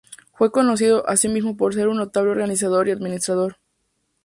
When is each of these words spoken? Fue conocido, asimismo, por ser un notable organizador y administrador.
Fue 0.33 0.51
conocido, 0.51 1.07
asimismo, 1.07 1.55
por 1.55 1.75
ser 1.75 1.87
un 1.87 1.97
notable 1.97 2.31
organizador 2.31 2.87
y 2.87 2.91
administrador. 2.91 3.57